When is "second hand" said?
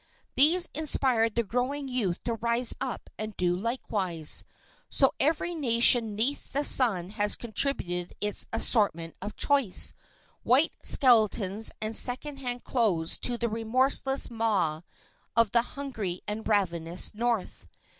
11.95-12.63